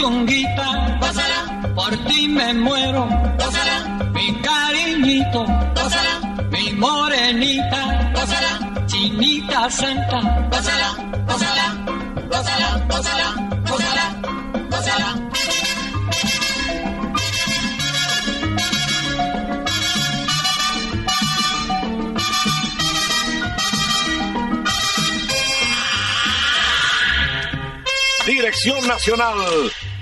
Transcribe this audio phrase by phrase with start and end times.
[0.00, 3.06] Mi puchonguita, gózala, por ti me muero,
[3.38, 10.94] gózala, mi cariñito, gózala, mi morenita, gózala, chinita santa, gózala,
[11.26, 11.66] gózala,
[12.30, 13.34] gózala, gózala,
[13.68, 14.04] gózala,
[14.70, 15.16] gózala.
[28.26, 29.36] Dirección Nacional,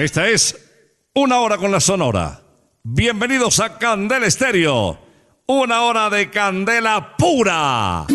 [0.00, 0.56] Esta es
[1.14, 2.40] Una Hora con la Sonora.
[2.82, 4.98] Bienvenidos a Candela Estéreo.
[5.44, 8.06] Una hora de candela pura.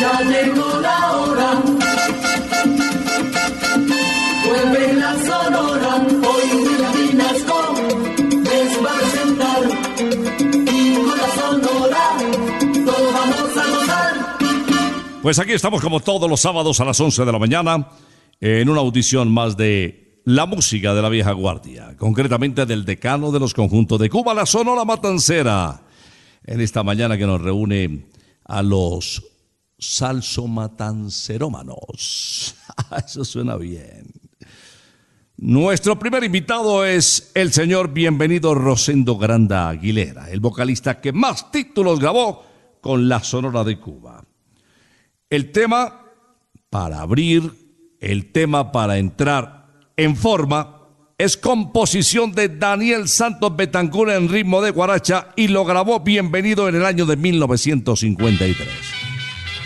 [0.00, 1.62] Ya llegó la hora.
[4.48, 6.06] Vuelve la sonora.
[6.28, 7.74] Hoy Vinasco
[8.42, 9.62] les va a presentar.
[10.74, 12.16] Y con la sonora
[12.84, 14.14] todos vamos a gozar.
[15.22, 17.86] Pues aquí estamos como todos los sábados a las 11 de la mañana
[18.40, 23.38] en una audición más de la música de la vieja guardia, concretamente del decano de
[23.40, 25.82] los conjuntos de Cuba, la Sonora Matancera,
[26.44, 28.06] en esta mañana que nos reúne
[28.44, 29.22] a los
[29.78, 32.54] salsomatancerómanos.
[33.06, 34.12] Eso suena bien.
[35.36, 41.98] Nuestro primer invitado es el señor bienvenido Rosendo Granda Aguilera, el vocalista que más títulos
[41.98, 42.44] grabó
[42.80, 44.24] con la Sonora de Cuba.
[45.28, 46.02] El tema
[46.70, 47.52] para abrir,
[48.04, 49.66] el tema para entrar
[49.96, 50.80] en forma,
[51.16, 56.74] es composición de Daniel Santos Betancur en ritmo de guaracha y lo grabó bienvenido en
[56.74, 58.68] el año de 1953.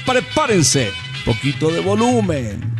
[0.04, 0.92] Prepárense,
[1.24, 2.76] poquito de volumen.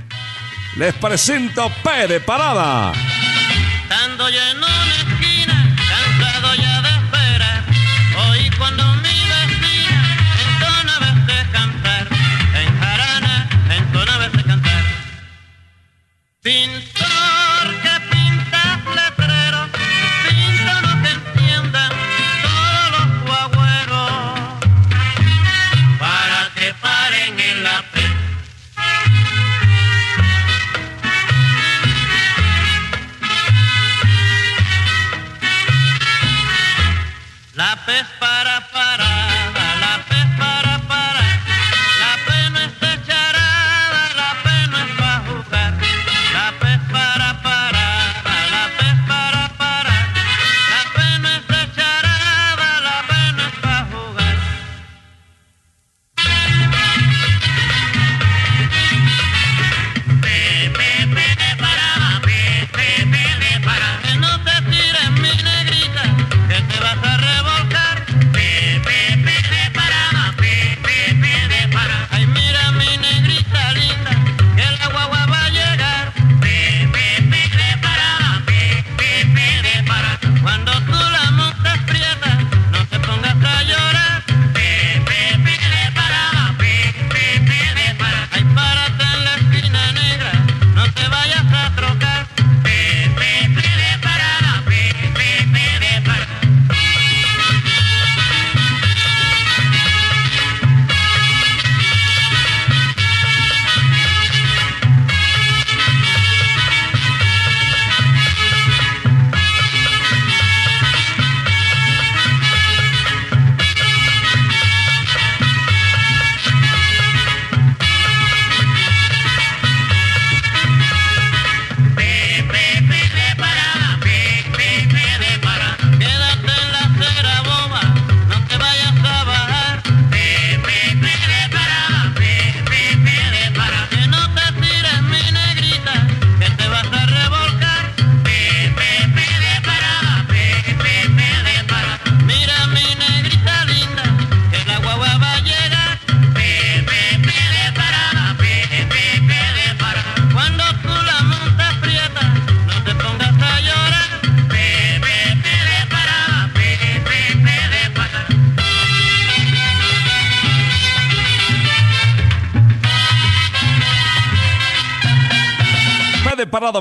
[0.76, 2.92] Les presento Pere Parada.
[2.92, 2.98] De
[6.88, 8.97] esperar.
[16.48, 16.97] Been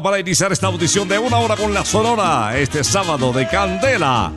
[0.07, 4.31] para iniciar esta audición de una hora con la Sonora este sábado de Candela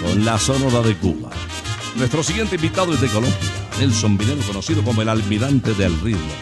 [0.00, 1.28] con la Sonora de Cuba.
[1.96, 3.36] Nuestro siguiente invitado es de Colombia,
[3.78, 6.32] Nelson Vinero, conocido como el almirante del ritmo.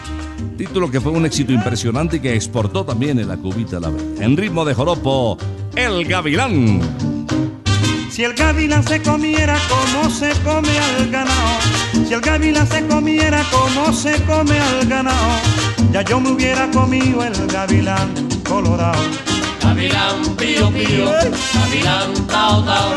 [0.57, 4.01] Título que fue un éxito impresionante y que exportó también en la cubita la vez.
[4.21, 5.37] En ritmo de joropo,
[5.75, 6.79] El Gavilán.
[8.09, 11.59] Si el gavilán se comiera como se come al ganado,
[12.07, 15.41] si el gavilán se comiera como se come al ganado,
[15.91, 19.01] ya yo me hubiera comido el gavilán colorado.
[19.61, 21.05] Gavilán pío pío,
[21.53, 22.89] gavilán tao tao,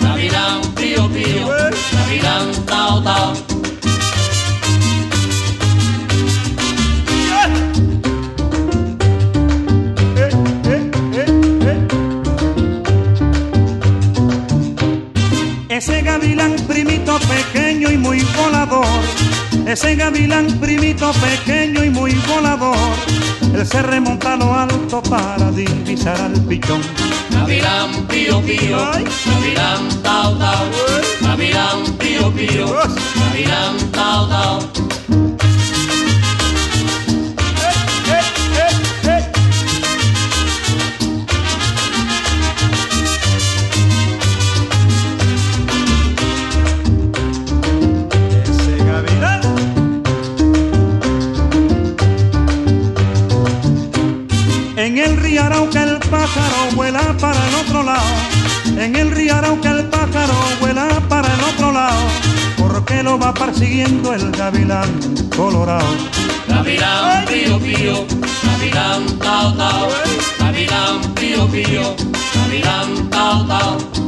[0.00, 1.46] gavilán pío pío,
[1.92, 3.32] gavilán tao tao.
[15.68, 18.57] Ese gavilán primito pequeño y muy volador,
[19.68, 22.76] ese gavilán primito pequeño y muy volador,
[23.54, 26.80] él se remonta a lo alto para divisar al pichón.
[27.30, 28.78] Gavilán pío pío,
[29.26, 30.64] gavilán tao tao,
[31.20, 32.66] gavilán pío pío,
[33.14, 34.67] gavilán tao tao.
[58.98, 62.00] El río Arauca el pájaro vuela para el otro lado.
[62.56, 64.90] Porque lo va persiguiendo el gavilán
[65.36, 65.94] colorado.
[66.48, 68.06] Gavilán pío pío,
[68.44, 69.88] gavilán tao tao,
[70.38, 71.96] gavilán pío pío,
[72.34, 74.07] gavilán tao tao.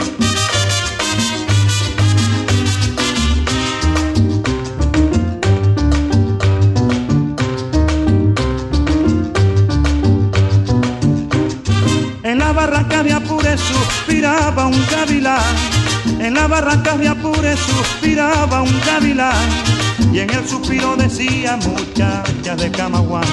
[13.40, 15.56] Apure suspiraba un gavilán.
[16.18, 19.48] En la barranca de Apure suspiraba un gavilán.
[20.12, 23.24] Y en el suspiro decía muchacha de Camaguán.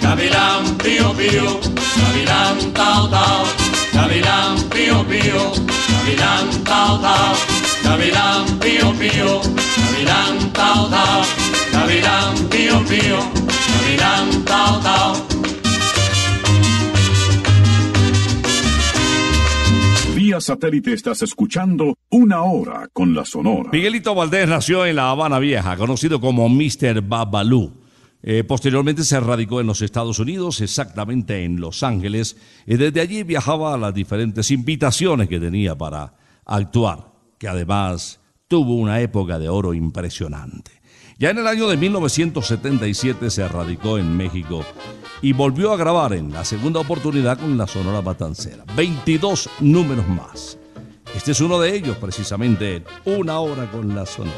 [0.00, 1.60] Gavilán pío pío,
[1.96, 3.44] gavilán tao tao,
[3.92, 5.52] gavilán pío pío,
[5.88, 7.34] gavilán tao tao,
[7.82, 9.40] gavilán pío pío,
[9.76, 11.22] gavilán tao tao,
[11.72, 13.18] gavilán pío pío,
[13.68, 15.29] gavilán tao tao.
[20.38, 23.70] Satélite estás escuchando Una Hora con la Sonora.
[23.72, 27.00] Miguelito Valdés nació en La Habana Vieja, conocido como Mr.
[27.00, 27.80] Babalú.
[28.22, 33.22] Eh, posteriormente se radicó en los Estados Unidos, exactamente en Los Ángeles, y desde allí
[33.22, 39.48] viajaba a las diferentes invitaciones que tenía para actuar, que además tuvo una época de
[39.48, 40.79] oro impresionante.
[41.20, 44.64] Ya en el año de 1977 se radicó en México
[45.20, 48.64] y volvió a grabar en la segunda oportunidad con la Sonora Matancera.
[48.74, 50.56] 22 números más.
[51.14, 54.32] Este es uno de ellos, precisamente, Una hora con la Sonora.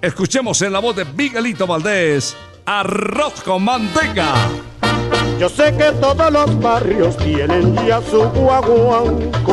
[0.00, 4.34] Escuchemos en la voz de Miguelito Valdés, Arroz con manteca.
[5.40, 9.52] Yo sé que todos los barrios tienen ya su guaguanco.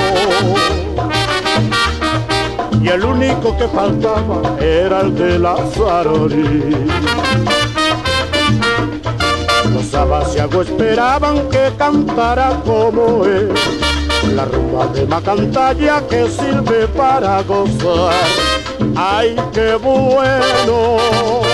[2.82, 6.76] Y el único que faltaba era el de la Zarori.
[9.72, 13.54] Los abasiagos esperaban que cantara como él.
[14.36, 18.14] La rumba de Macantalla que sirve para gozar.
[18.96, 21.51] ¡Ay, qué bueno!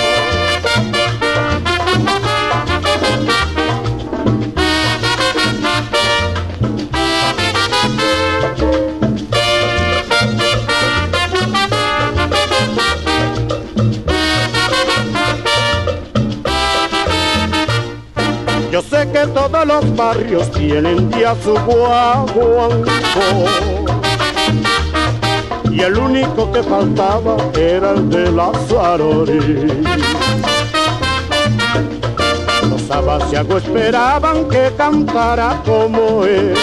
[18.89, 22.89] Sé que todos los barrios tienen ya su guaguanco
[25.72, 29.86] y el único que faltaba era el de la Zarori.
[32.70, 36.56] Los abasiagos esperaban que cantara como él,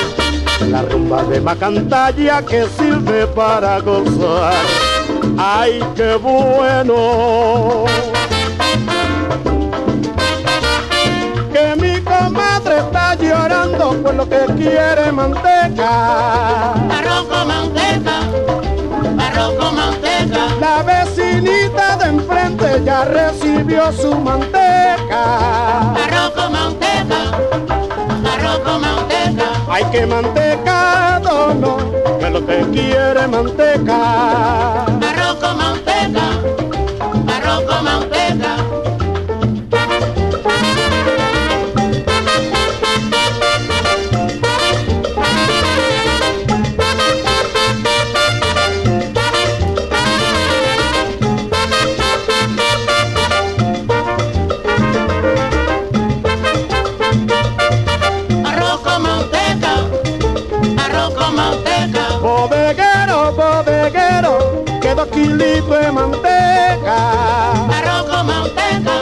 [0.69, 4.55] la rumba de Macantalla que sirve para gozar.
[5.39, 7.85] ¡Ay, qué bueno!
[13.45, 16.73] Llorando por lo que quiere manteca.
[16.73, 18.17] Arroz con manteca,
[19.19, 25.23] arroz con manteca, La vecinita de enfrente ya recibió su manteca.
[26.05, 27.21] arroz con manteca,
[28.33, 31.77] arroz con manteca, Hay que mantecado, no,
[32.19, 34.87] que lo que quiere manteca.
[65.25, 66.97] Kilitos de manteca.
[67.79, 68.95] arroz con manteca,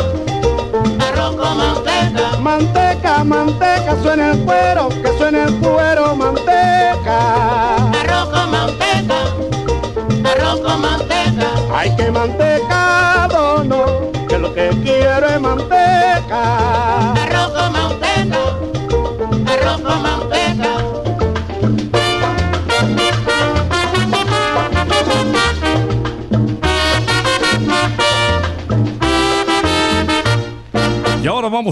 [1.07, 4.62] arroz con manteca, Manteca, manteca, suena el cuero,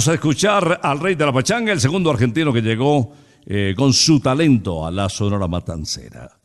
[0.00, 3.12] vamos a escuchar al rey de la pachanga, el segundo argentino que llegó
[3.44, 6.40] eh, con su talento a la Sonora Matancera.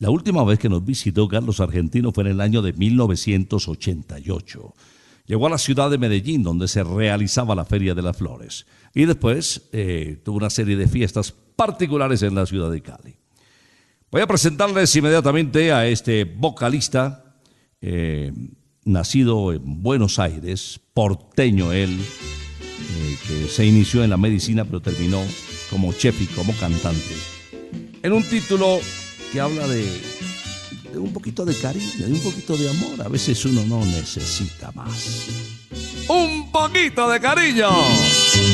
[0.00, 4.74] La última vez que nos visitó Carlos Argentino fue en el año de 1988.
[5.24, 8.66] Llegó a la ciudad de Medellín, donde se realizaba la Feria de las Flores.
[8.92, 13.14] Y después eh, tuvo una serie de fiestas particulares en la ciudad de Cali.
[14.10, 17.36] Voy a presentarles inmediatamente a este vocalista,
[17.80, 18.32] eh,
[18.84, 22.00] nacido en Buenos Aires, porteño él,
[22.78, 25.22] eh, que se inició en la medicina pero terminó
[25.70, 27.14] como chef y como cantante.
[28.02, 28.80] En un título
[29.32, 29.84] que habla de,
[30.92, 33.02] de un poquito de cariño, de un poquito de amor.
[33.04, 35.26] A veces uno no necesita más.
[36.08, 37.68] Un poquito de cariño.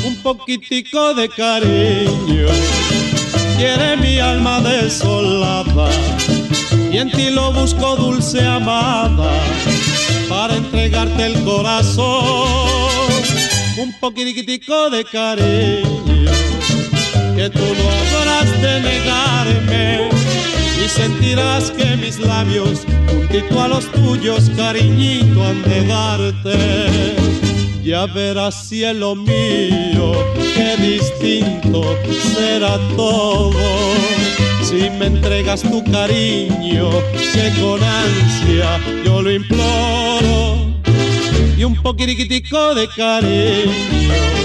[0.07, 2.47] un poquitico de cariño.
[3.59, 5.91] Quiere mi alma desolada
[6.91, 9.33] y en ti lo busco dulce amada
[10.29, 12.72] para entregarte el corazón.
[13.77, 16.31] Un poquitico de cariño
[17.35, 20.11] que tú no habrás de negarme
[20.85, 27.15] y sentirás que mis labios juntito a los tuyos cariñito han de darte.
[27.83, 30.13] Ya verás cielo mío,
[30.55, 31.97] qué distinto
[32.35, 33.55] será todo.
[34.63, 36.91] Si me entregas tu cariño,
[37.33, 40.12] que con ansia yo lo imploro.
[41.63, 43.71] Y un poquitico de cariño,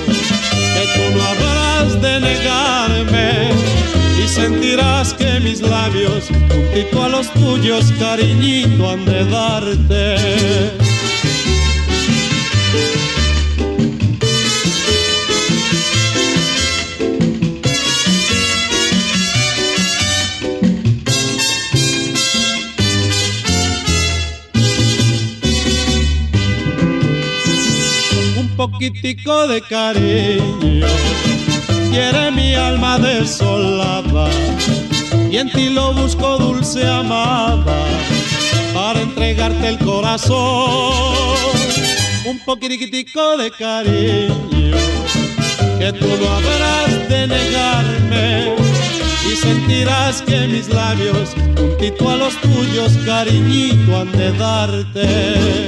[0.05, 3.49] que tú no habrás de negarme.
[4.23, 10.96] Y sentirás que mis labios juntito a los tuyos, cariñito, han de darte.
[28.71, 30.87] Poquitico de cariño,
[31.89, 34.29] quiere mi alma desolada,
[35.31, 37.77] y en ti lo busco dulce amada,
[38.73, 40.35] para entregarte el corazón.
[42.25, 44.77] Un poquitico de cariño,
[45.79, 48.55] que tú no habrás de negarme,
[49.31, 55.67] y sentirás que mis labios, juntito a los tuyos, cariñito, han de darte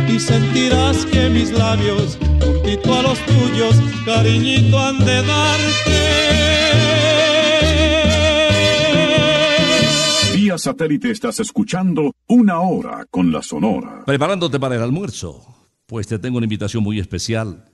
[0.13, 3.75] y sentirás que mis labios, juntito a los tuyos,
[4.05, 5.91] cariñito han de darte.
[10.35, 14.03] Vía satélite estás escuchando una hora con la Sonora.
[14.05, 15.45] Preparándote para el almuerzo,
[15.85, 17.65] pues te tengo una invitación muy especial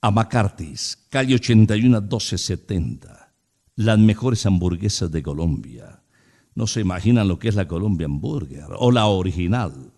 [0.00, 3.34] a McCarthy's, calle 81 1270.
[3.74, 6.02] Las mejores hamburguesas de Colombia.
[6.54, 9.92] No se imaginan lo que es la Colombia Hamburger o la original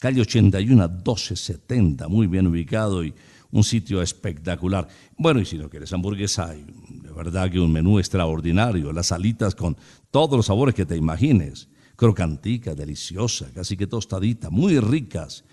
[0.00, 3.14] calle 81 1270, muy bien ubicado y
[3.52, 4.88] un sitio espectacular.
[5.16, 9.54] Bueno, y si no quieres hamburguesa, hay de verdad que un menú extraordinario, las alitas
[9.54, 9.76] con
[10.10, 15.44] todos los sabores que te imagines, crocantica, deliciosa, casi que tostadita, muy ricas.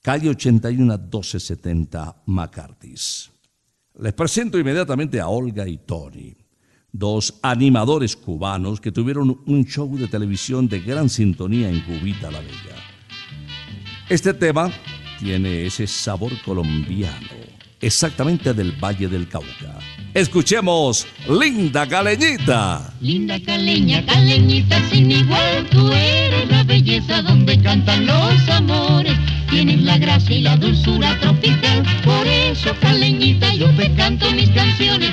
[0.00, 3.30] Calle 81 1270, McCarthy's.
[3.98, 6.36] Les presento inmediatamente a Olga y Tony,
[6.92, 12.40] dos animadores cubanos que tuvieron un show de televisión de gran sintonía en Cubita la
[12.40, 12.87] Bella.
[14.08, 14.70] Este tema
[15.20, 17.28] tiene ese sabor colombiano,
[17.78, 19.78] exactamente del Valle del Cauca.
[20.14, 22.90] Escuchemos Linda Caleñita.
[23.02, 29.12] Linda Caleña, Caleñita sin igual, tú eres la belleza donde cantan los amores.
[29.50, 35.12] Tienes la gracia y la dulzura tropical, por eso Caleñita yo te canto mis canciones.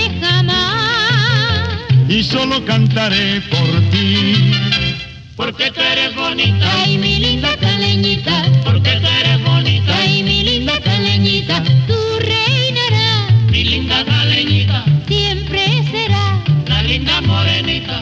[2.11, 4.51] y solo cantaré por ti.
[5.37, 8.43] Porque tú eres bonita, ay mi linda caleñita.
[8.65, 11.63] Porque tú eres bonita, ay mi linda caleñita.
[11.87, 14.83] Tú reinarás, mi linda caleñita.
[15.07, 18.01] Siempre será la linda morenita.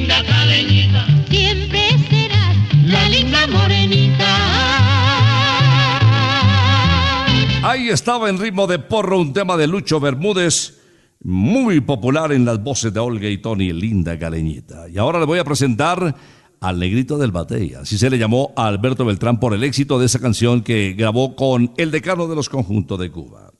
[0.00, 1.06] linda caleñita.
[1.28, 4.26] Siempre serás la linda morenita.
[7.62, 10.80] Ahí estaba en ritmo de porro un tema de Lucho Bermúdez,
[11.22, 14.88] muy popular en las voces de Olga y Tony, linda caleñita.
[14.88, 16.16] Y ahora le voy a presentar
[16.60, 17.74] al negrito del batey.
[17.74, 21.36] Así se le llamó a Alberto Beltrán por el éxito de esa canción que grabó
[21.36, 23.52] con el decano de los conjuntos de Cuba.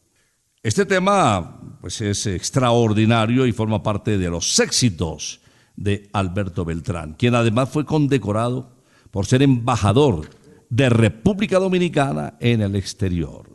[0.62, 5.39] Este tema pues es extraordinario y forma parte de los éxitos
[5.80, 8.70] de Alberto Beltrán, quien además fue condecorado
[9.10, 10.28] por ser embajador
[10.68, 13.48] de República Dominicana en el exterior,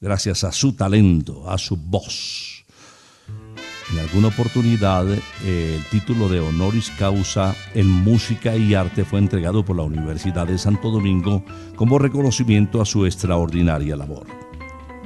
[0.00, 2.64] gracias a su talento, a su voz.
[3.92, 9.64] En alguna oportunidad, eh, el título de honoris causa en música y arte fue entregado
[9.64, 11.44] por la Universidad de Santo Domingo
[11.76, 14.43] como reconocimiento a su extraordinaria labor.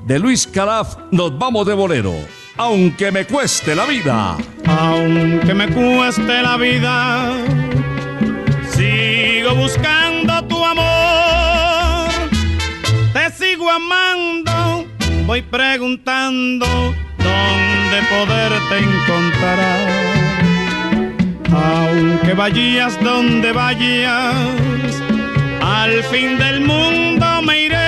[0.09, 2.14] De Luis Calaf nos vamos de bolero,
[2.57, 4.38] aunque me cueste la vida.
[4.66, 7.35] Aunque me cueste la vida,
[8.71, 12.09] sigo buscando tu amor.
[13.12, 14.87] Te sigo amando,
[15.27, 16.64] voy preguntando
[17.18, 19.88] dónde poderte encontrar.
[21.53, 25.03] Aunque vayas donde vayas,
[25.61, 27.88] al fin del mundo me iré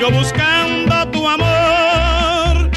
[0.00, 2.70] sigo buscando tu amor.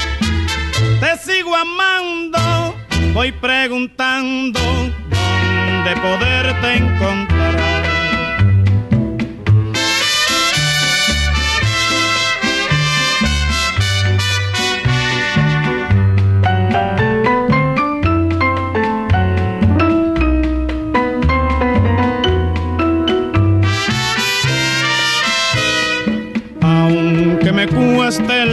[1.00, 2.76] Te sigo amando,
[3.14, 7.33] voy preguntando dónde poderte encontrar.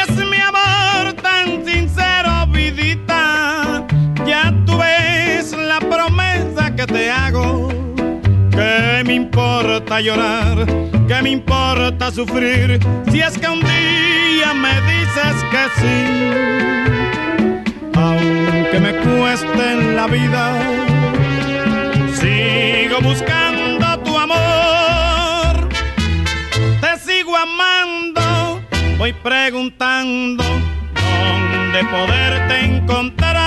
[0.00, 3.84] Es mi amor tan sincero, vidita,
[4.24, 7.68] ya tú ves la promesa que te hago.
[8.52, 10.64] ¿Qué me importa llorar?
[11.08, 12.78] ¿Qué me importa sufrir?
[13.10, 15.98] Si es que un día me dices que sí.
[17.94, 20.52] Aunque me cueste la vida,
[22.14, 23.57] sigo buscando
[29.08, 33.38] voy preguntando dónde poderte encontrar.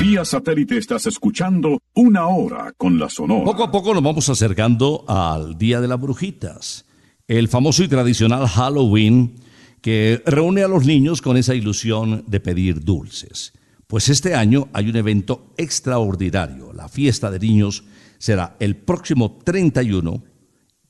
[0.00, 3.44] Vía satélite estás escuchando una hora con la Sonora.
[3.44, 6.84] Poco a poco nos vamos acercando al Día de las Brujitas,
[7.26, 9.34] el famoso y tradicional Halloween
[9.80, 13.54] que reúne a los niños con esa ilusión de pedir dulces.
[13.86, 16.72] Pues este año hay un evento extraordinario.
[16.72, 17.82] La fiesta de niños
[18.20, 20.22] será el próximo 31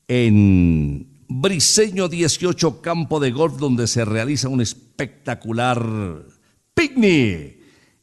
[0.09, 6.25] en Briseño 18 Campo de Golf, donde se realiza un espectacular
[6.73, 7.57] picnic.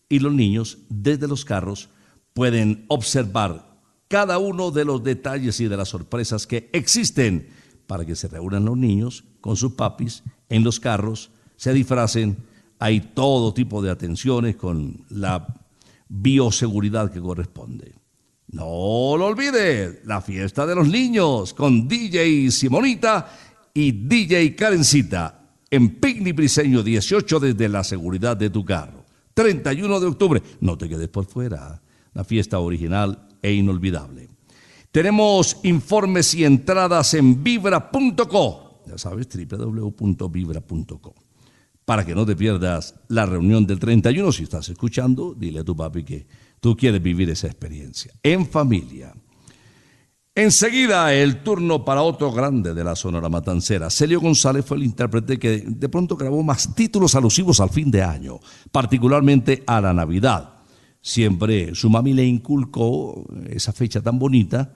[0.08, 1.90] Y los niños, desde los carros,
[2.32, 7.48] pueden observar cada uno de los detalles y de las sorpresas que existen
[7.86, 12.38] para que se reúnan los niños con sus papis en los carros, se disfracen,
[12.78, 15.66] hay todo tipo de atenciones con la
[16.08, 17.97] bioseguridad que corresponde.
[18.50, 23.30] No lo olvide, la fiesta de los niños con DJ Simonita
[23.74, 25.38] y DJ Karencita
[25.70, 29.04] en Picnic Briseño 18 desde la seguridad de tu carro.
[29.34, 31.82] 31 de octubre, no te quedes por fuera,
[32.14, 34.30] la fiesta original e inolvidable.
[34.90, 41.14] Tenemos informes y entradas en vibra.co, ya sabes, www.vibra.co.
[41.84, 45.76] Para que no te pierdas la reunión del 31, si estás escuchando, dile a tu
[45.76, 46.26] papi que
[46.60, 49.14] tú quieres vivir esa experiencia en familia.
[50.34, 53.90] Enseguida el turno para otro grande de la Sonora Matancera.
[53.90, 58.04] Celio González fue el intérprete que de pronto grabó más títulos alusivos al fin de
[58.04, 58.38] año,
[58.70, 60.54] particularmente a la Navidad.
[61.00, 64.74] Siempre su mami le inculcó esa fecha tan bonita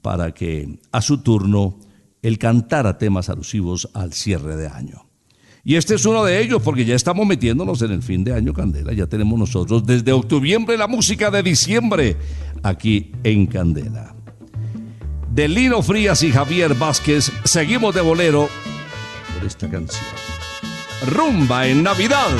[0.00, 1.78] para que a su turno
[2.22, 5.05] él cantara temas alusivos al cierre de año.
[5.68, 8.54] Y este es uno de ellos porque ya estamos metiéndonos en el fin de año
[8.54, 8.92] Candela.
[8.92, 12.16] Ya tenemos nosotros desde octubre la música de diciembre
[12.62, 14.14] aquí en Candela.
[15.28, 18.48] De Lino Frías y Javier Vázquez, seguimos de bolero
[19.34, 20.04] por esta canción.
[21.04, 22.30] Rumba en Navidad.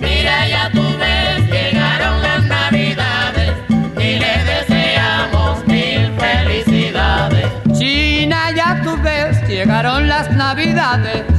[0.00, 3.52] Mira, ya tú ves, llegaron las navidades
[3.94, 7.46] y le deseamos mil felicidades.
[7.78, 11.38] China, ya tú ves, llegaron las navidades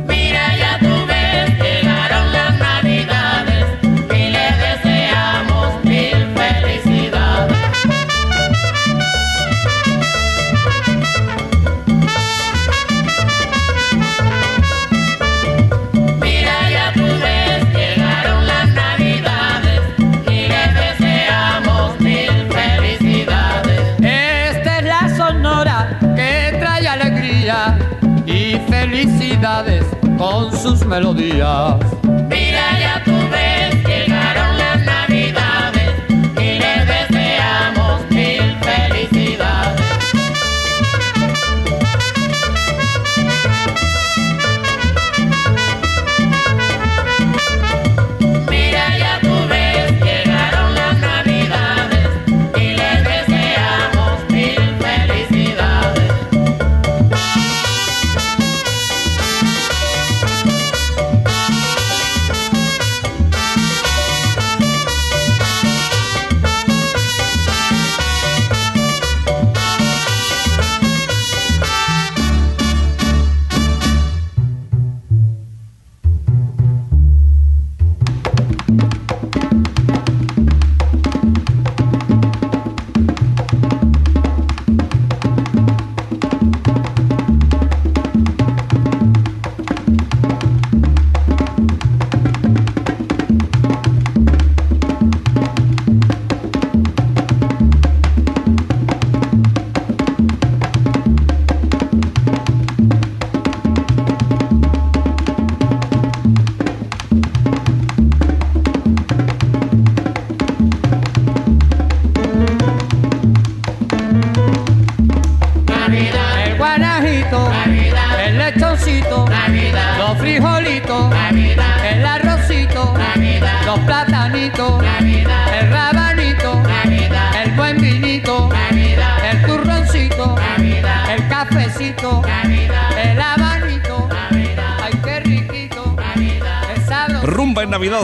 [30.91, 32.00] Melodías.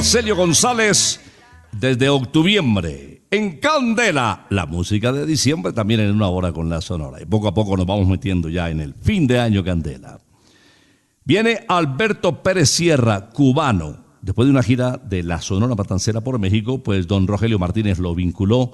[0.07, 1.19] Rumba en Navidad, Celio González,
[1.71, 3.21] desde octubre.
[3.29, 7.21] En Candela, la música de diciembre también en una hora con la sonora.
[7.21, 10.19] Y poco a poco nos vamos metiendo ya en el fin de año Candela.
[11.25, 14.05] Viene Alberto Pérez Sierra, cubano.
[14.21, 18.15] Después de una gira de la Sonora Matancera por México, pues don Rogelio Martínez lo
[18.15, 18.71] vinculó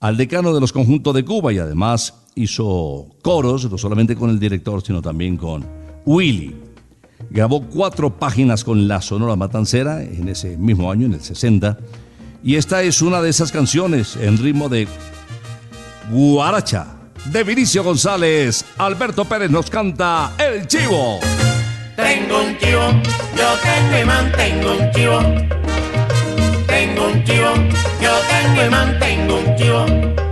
[0.00, 4.40] al decano de los conjuntos de Cuba y además hizo coros, no solamente con el
[4.40, 5.64] director, sino también con
[6.04, 6.71] Willy.
[7.30, 11.78] Grabó cuatro páginas con la Sonora Matancera en ese mismo año, en el 60.
[12.44, 14.88] Y esta es una de esas canciones en ritmo de
[16.10, 16.86] Guaracha.
[17.26, 21.20] De Vinicio González, Alberto Pérez nos canta El Chivo.
[21.96, 22.82] Tengo un chivo,
[23.36, 25.18] yo tengo y mantengo un chivo.
[26.66, 27.54] Tengo un chivo,
[28.00, 30.31] yo tengo y mantengo un chivo.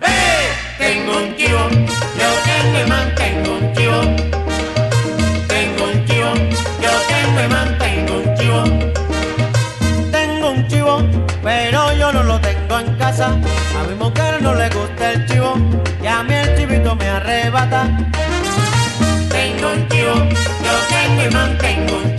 [0.00, 1.68] Tengo un chivo,
[2.18, 4.00] yo tengo y mantengo un chivo.
[5.48, 6.34] Tengo un chivo,
[6.80, 8.64] yo tengo y mantengo un chivo.
[10.10, 11.02] Tengo un chivo,
[11.42, 13.26] pero yo no lo tengo en casa.
[13.28, 15.54] A mi mujer no le gusta el chivo
[16.02, 17.84] y a mí el chivito me arrebata.
[19.28, 22.09] Tengo un chivo, yo tengo y mantengo un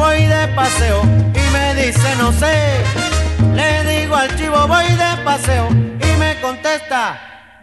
[0.00, 1.02] voy de paseo
[1.34, 2.56] y me dice no sé.
[3.54, 7.02] Le digo al chivo voy de paseo y me contesta,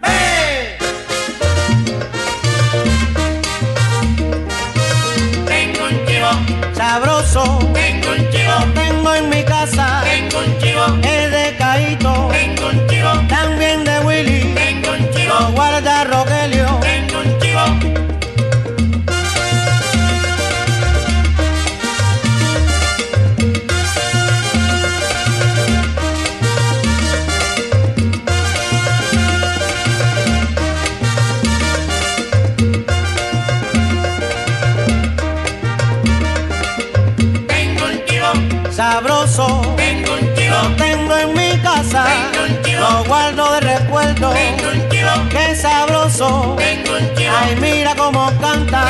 [0.02, 0.78] ve.
[5.52, 6.30] Tengo un chivo
[6.76, 7.44] sabroso.
[7.74, 8.58] Tengo un chivo.
[8.76, 10.04] Tengo en mi casa.
[10.04, 10.86] Tengo un chivo.
[11.04, 11.27] Es
[46.20, 48.86] Ay, mira cómo canta.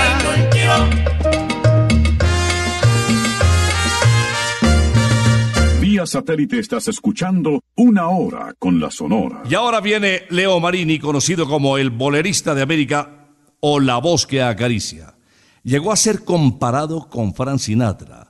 [5.81, 9.43] Vía satélite estás escuchando Una Hora con la Sonora.
[9.49, 13.27] Y ahora viene Leo Marini, conocido como el bolerista de América
[13.59, 15.15] o la voz que acaricia.
[15.63, 18.27] Llegó a ser comparado con Frank Sinatra.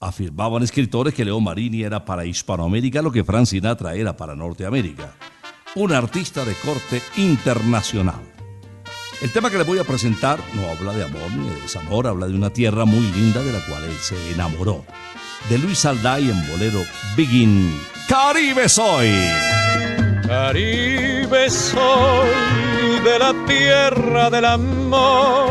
[0.00, 5.14] Afirmaban escritores que Leo Marini era para Hispanoamérica lo que Frank Sinatra era para Norteamérica.
[5.74, 8.20] Un artista de corte internacional.
[9.20, 12.26] El tema que le voy a presentar no habla de amor ni de desamor, habla
[12.26, 14.84] de una tierra muy linda de la cual él se enamoró.
[15.48, 16.82] De Luis Alday en bolero
[17.16, 17.80] Begin.
[18.08, 19.12] Caribe soy.
[20.26, 22.28] Caribe soy
[23.04, 25.50] de la tierra del amor,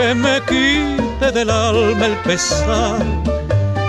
[0.00, 3.02] Que me quite del alma el pesar,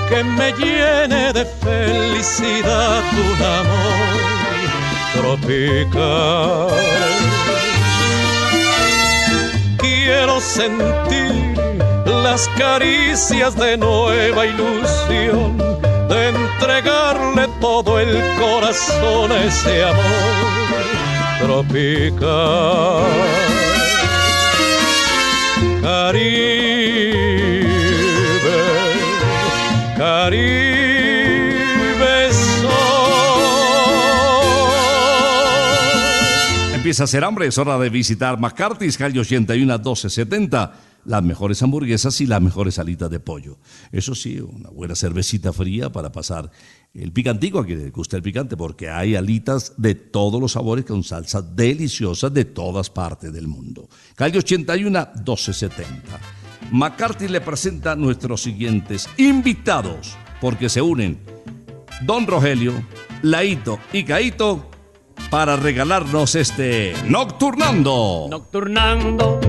[0.09, 4.09] que me llene de felicidad un amor
[5.15, 6.67] tropical.
[9.77, 11.55] Quiero sentir
[12.05, 15.57] las caricias de nueva ilusión,
[16.09, 20.51] de entregarle todo el corazón a ese amor
[21.41, 23.70] tropical.
[25.81, 27.65] Caribe,
[29.97, 30.53] Caribe
[32.33, 32.71] soy.
[36.75, 40.73] Empieza a hacer hambre, es hora de visitar McCarthy's, calle 81 1270.
[41.03, 43.57] Las mejores hamburguesas y las mejores alitas de pollo.
[43.91, 46.51] Eso sí, una buena cervecita fría para pasar
[46.93, 50.85] el picantico a quien le gusta el picante, porque hay alitas de todos los sabores
[50.85, 53.87] con salsas deliciosas de todas partes del mundo.
[54.15, 56.19] Calle 81 1270.
[56.71, 61.19] McCarthy le presenta nuestros siguientes invitados, porque se unen
[62.03, 62.73] Don Rogelio,
[63.21, 64.69] Laito y Caito
[65.29, 68.27] para regalarnos este Nocturnando.
[68.29, 69.39] Nocturnando,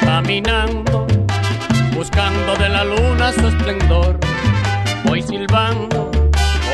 [0.00, 1.06] caminando,
[1.94, 4.18] buscando de la luna su esplendor.
[5.04, 6.07] Voy silbando,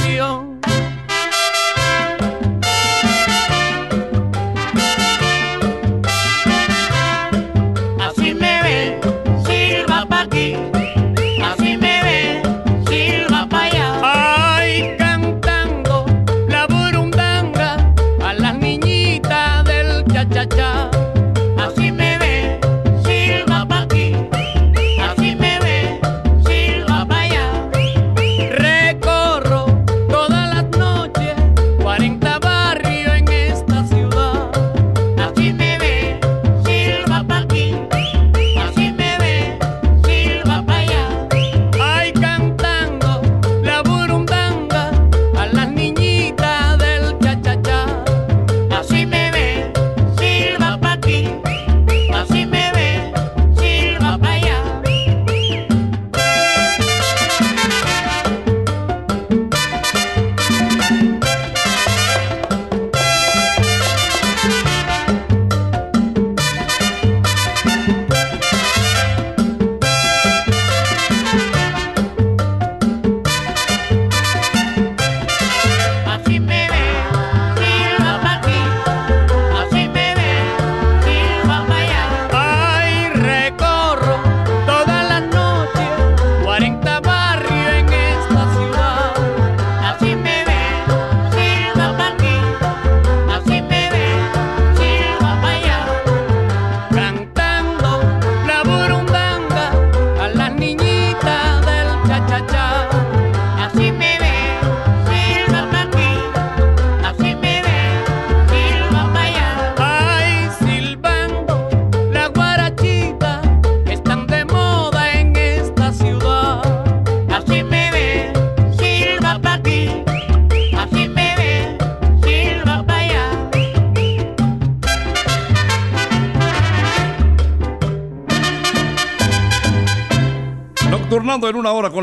[0.00, 0.39] canción.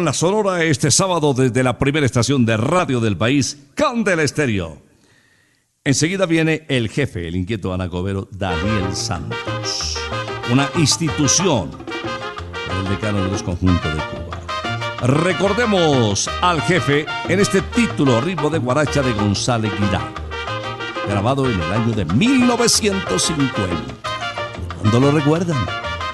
[0.08, 4.82] La Sonora este sábado desde la primera estación de radio del país, Candela Estéreo.
[5.84, 9.98] Enseguida viene el jefe, el inquieto anacobero Daniel Santos,
[10.50, 11.72] una institución,
[12.80, 14.40] el decano de los conjuntos de Cuba.
[15.08, 20.14] Recordemos al jefe en este título ritmo de guaracha de González Guirán,
[21.06, 23.76] grabado en el año de 1950.
[24.80, 25.58] ¿Cuándo lo recuerdan?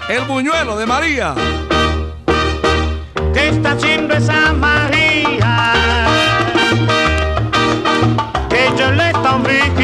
[0.09, 1.35] El buñuelo de María.
[3.33, 5.73] ¿Qué está haciendo esa María?
[8.49, 9.82] Que yo le estoy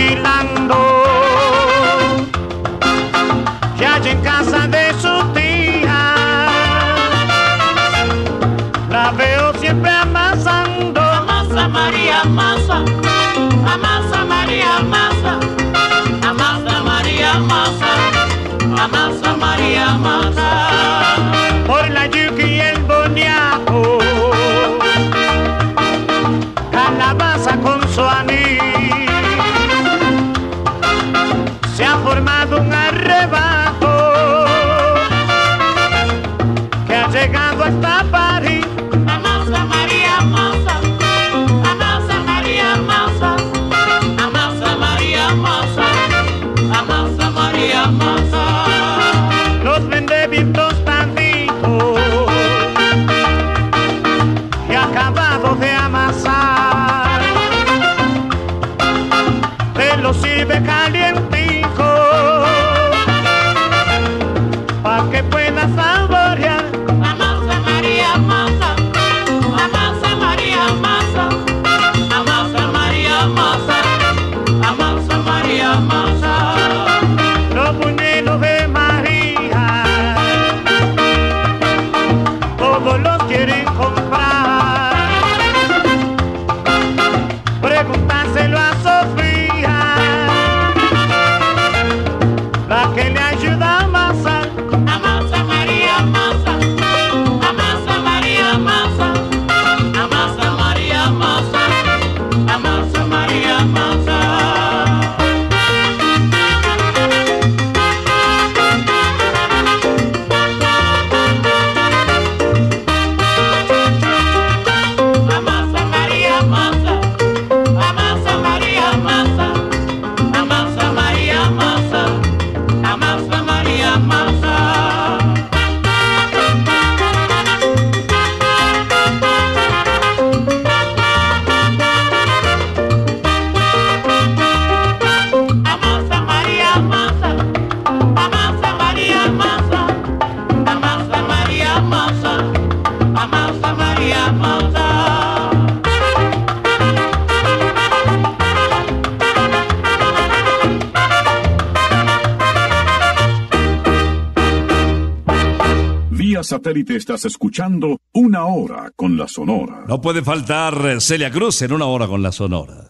[156.50, 159.86] satélite estás escuchando Una Hora con la Sonora.
[159.88, 162.90] No puede faltar eh, Celia Cruz en una hora con la Sonora.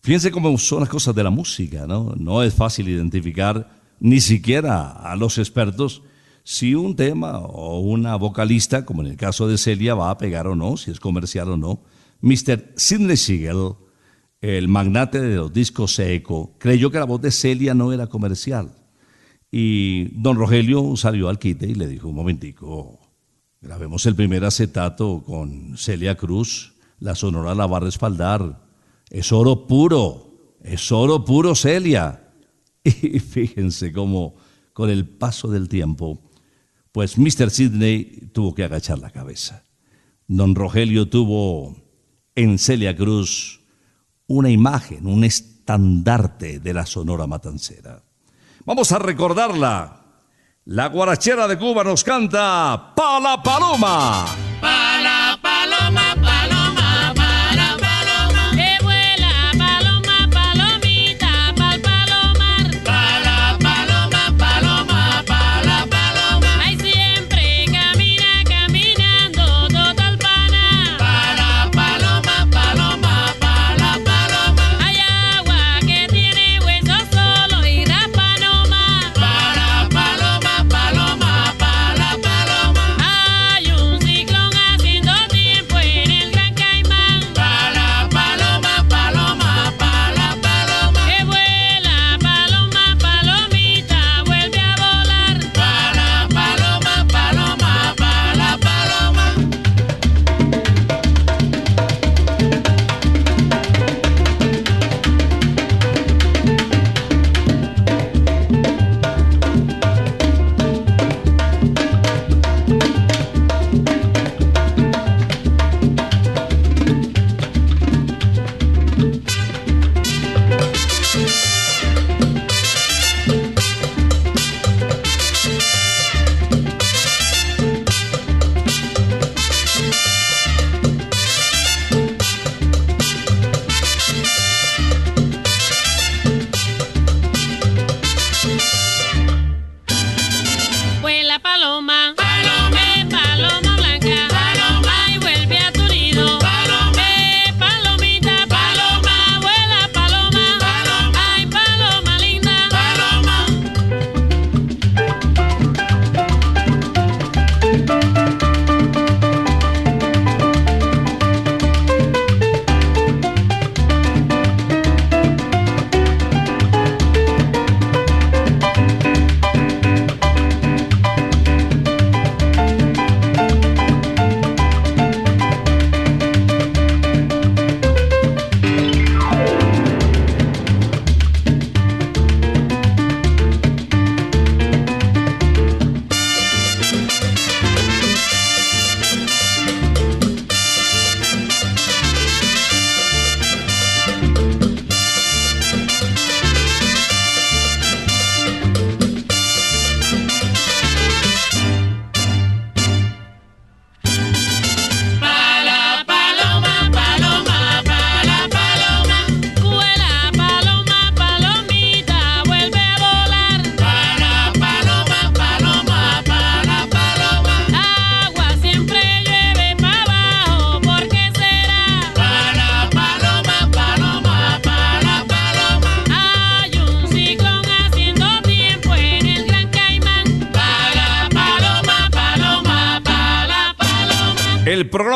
[0.00, 2.14] Fíjense cómo son las cosas de la música, ¿no?
[2.16, 3.68] No es fácil identificar
[3.98, 6.02] ni siquiera a los expertos
[6.44, 10.46] si un tema o una vocalista, como en el caso de Celia, va a pegar
[10.46, 11.82] o no, si es comercial o no.
[12.20, 12.74] Mr.
[12.76, 13.72] Sidney Siegel,
[14.40, 18.70] el magnate de los discos Eco, creyó que la voz de Celia no era comercial.
[19.50, 22.98] Y don Rogelio salió al quite y le dijo, un momentico,
[23.60, 28.60] grabemos el primer acetato con Celia Cruz, la sonora la va a respaldar.
[29.10, 32.24] Es oro puro, es oro puro Celia.
[32.84, 34.36] Y fíjense cómo
[34.72, 36.20] con el paso del tiempo,
[36.92, 37.50] pues Mr.
[37.50, 39.64] Sidney tuvo que agachar la cabeza.
[40.26, 41.76] Don Rogelio tuvo
[42.34, 43.60] en Celia Cruz
[44.26, 48.04] una imagen, un estandarte de la sonora matancera.
[48.68, 49.96] Vamos a recordarla.
[50.66, 54.26] La guarachera de Cuba nos canta Pala Paloma.
[54.60, 56.37] Pala paloma, paloma,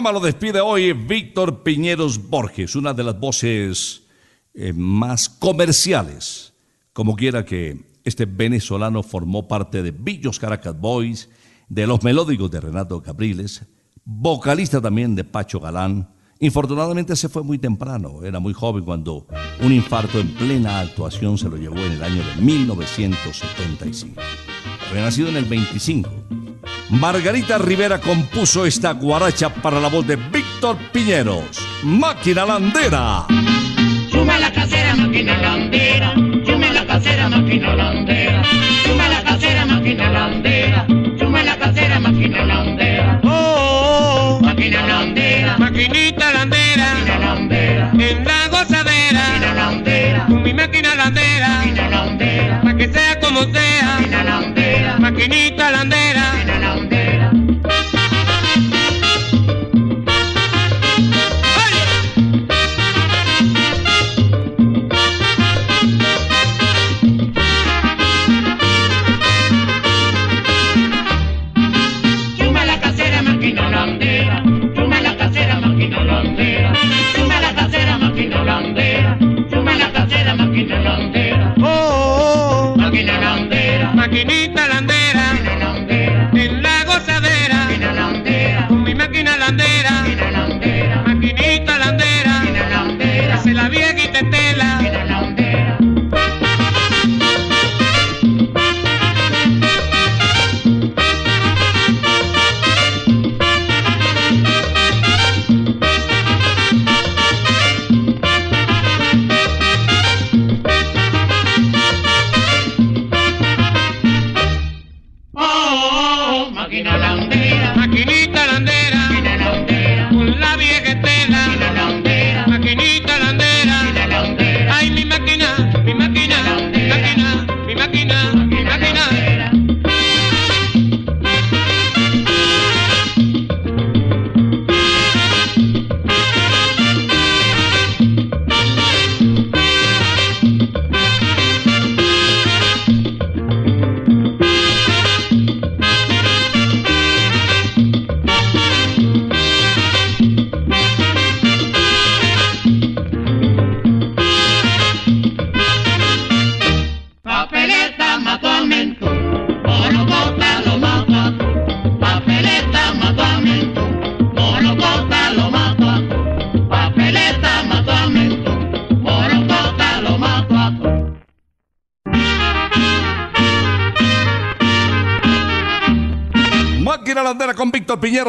[0.03, 4.03] programa lo despide hoy Víctor Piñeros Borges, una de las voces
[4.53, 6.55] eh, más comerciales.
[6.93, 11.29] Como quiera que este venezolano formó parte de Villos Caracas Boys,
[11.69, 13.65] de los melódicos de Renato Capriles,
[14.05, 16.13] vocalista también de Pacho Galán.
[16.41, 19.29] Infortunadamente se fue muy temprano, era muy joven cuando
[19.63, 24.21] un infarto en plena actuación se lo llevó en el año de 1975.
[24.91, 26.42] Había nacido en el 25.
[26.93, 31.47] Margarita Rivera compuso esta guaracha para la voz de Víctor Piñeros,
[31.83, 33.27] Máquina Landera.
[34.11, 36.13] Suma la casera, máquina landera.
[36.47, 38.43] Suma la casera, máquina landera.
[38.85, 40.87] Suma la casera, máquina landera.
[41.19, 43.21] Suma la casera, máquina landera.
[43.25, 45.57] Oh, oh, Máquina landera.
[45.59, 47.91] maquinita landera, Máquina landera.
[47.95, 50.27] en la gozadera, Máquina landera.
[50.29, 52.61] con mi máquina landera, Máquina landera.
[52.63, 54.99] para que sea como sea, Máquina landera.
[55.01, 56.02] maquinita landera.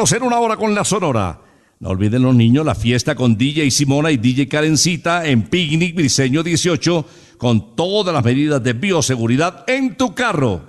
[0.04, 1.40] Piñeros en una hora con la Sonora.
[1.80, 6.42] No olviden los niños la fiesta con DJ Simona y DJ Karencita en Picnic Briseño
[6.42, 7.06] 18
[7.38, 10.60] con todas las medidas de bioseguridad en tu carro.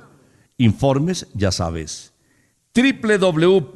[0.57, 2.13] Informes, ya sabes,
[2.73, 3.75] www.vibra.co.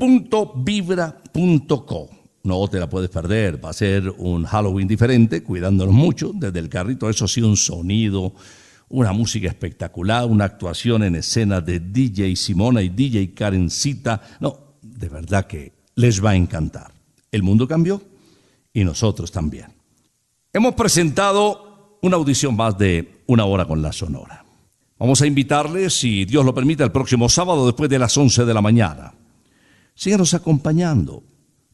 [2.44, 6.70] No te la puedes perder, va a ser un Halloween diferente, cuidándonos mucho desde el
[6.70, 8.34] carrito, eso sí, un sonido,
[8.88, 14.22] una música espectacular, una actuación en escena de DJ Simona y DJ Karencita.
[14.40, 14.69] No,
[15.00, 16.92] de verdad que les va a encantar.
[17.32, 18.02] El mundo cambió
[18.74, 19.68] y nosotros también.
[20.52, 24.46] Hemos presentado una audición más de una hora con la Sonora.
[24.98, 28.54] Vamos a invitarles, si Dios lo permite, el próximo sábado después de las 11 de
[28.54, 29.14] la mañana.
[29.96, 31.24] Síganos acompañando,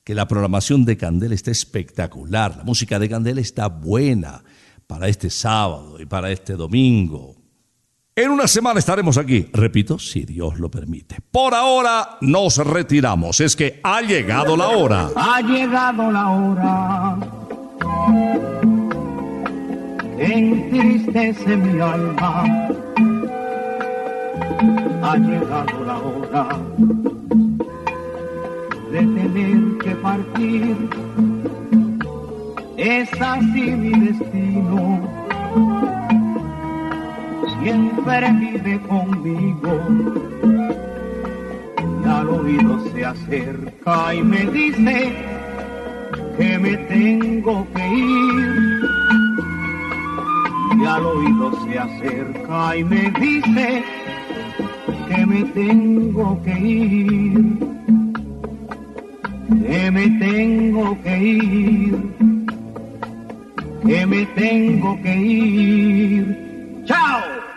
[0.04, 4.44] que la programación de Candela está espectacular, la música de Candela está buena
[4.86, 7.35] para este sábado y para este domingo.
[8.18, 11.18] En una semana estaremos aquí, repito, si Dios lo permite.
[11.32, 15.10] Por ahora nos retiramos, es que ha llegado la hora.
[15.18, 17.18] Ha llegado la hora.
[20.18, 22.46] Entristece mi alma.
[25.04, 26.48] Ha llegado la hora
[28.94, 30.90] de tener que partir.
[32.78, 35.95] Es así mi destino.
[37.66, 39.72] Siempre vive conmigo.
[42.04, 45.16] Y al oído se acerca y me dice
[46.38, 48.82] que me tengo que ir.
[50.78, 53.84] Y al oído se acerca y me dice
[55.08, 57.58] que me tengo que ir.
[59.66, 61.96] Que me tengo que ir.
[63.88, 66.84] Que me tengo que ir.
[66.86, 67.45] ¡Chao!